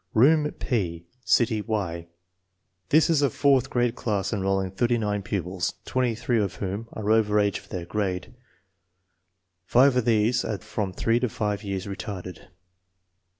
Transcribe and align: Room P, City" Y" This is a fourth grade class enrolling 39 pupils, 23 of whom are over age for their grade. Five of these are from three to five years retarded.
Room 0.15 0.51
P, 0.53 1.05
City" 1.23 1.61
Y" 1.77 2.07
This 2.89 3.07
is 3.07 3.21
a 3.21 3.29
fourth 3.29 3.69
grade 3.69 3.93
class 3.93 4.33
enrolling 4.33 4.71
39 4.71 5.21
pupils, 5.21 5.75
23 5.85 6.39
of 6.39 6.55
whom 6.55 6.87
are 6.93 7.11
over 7.11 7.39
age 7.39 7.59
for 7.59 7.69
their 7.69 7.85
grade. 7.85 8.33
Five 9.67 9.95
of 9.95 10.05
these 10.05 10.43
are 10.43 10.57
from 10.57 10.91
three 10.91 11.19
to 11.19 11.29
five 11.29 11.61
years 11.63 11.85
retarded. 11.85 12.47